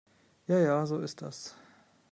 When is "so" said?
0.87-0.97